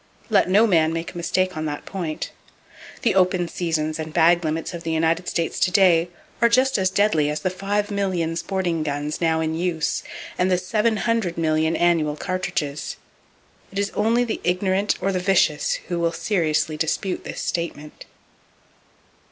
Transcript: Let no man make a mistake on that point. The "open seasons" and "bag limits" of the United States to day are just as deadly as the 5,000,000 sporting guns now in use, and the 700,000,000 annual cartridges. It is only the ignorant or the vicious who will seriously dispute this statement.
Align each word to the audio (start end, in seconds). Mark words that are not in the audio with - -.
Let 0.31 0.49
no 0.49 0.65
man 0.65 0.93
make 0.93 1.13
a 1.13 1.17
mistake 1.17 1.55
on 1.55 1.65
that 1.65 1.85
point. 1.85 2.31
The 3.03 3.13
"open 3.13 3.47
seasons" 3.47 3.99
and 3.99 4.11
"bag 4.11 4.43
limits" 4.43 4.73
of 4.73 4.81
the 4.81 4.89
United 4.89 5.27
States 5.27 5.59
to 5.59 5.69
day 5.69 6.09
are 6.41 6.49
just 6.49 6.79
as 6.79 6.89
deadly 6.89 7.29
as 7.29 7.41
the 7.41 7.51
5,000,000 7.51 8.35
sporting 8.35 8.81
guns 8.81 9.21
now 9.21 9.41
in 9.41 9.53
use, 9.53 10.01
and 10.39 10.49
the 10.49 10.55
700,000,000 10.55 11.79
annual 11.79 12.15
cartridges. 12.15 12.95
It 13.71 13.77
is 13.77 13.91
only 13.91 14.23
the 14.23 14.41
ignorant 14.43 14.95
or 15.01 15.11
the 15.11 15.19
vicious 15.19 15.75
who 15.87 15.99
will 15.99 16.11
seriously 16.11 16.77
dispute 16.77 17.23
this 17.23 17.41
statement. 17.41 18.05